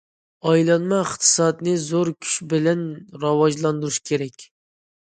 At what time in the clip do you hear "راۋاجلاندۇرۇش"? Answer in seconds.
3.27-4.05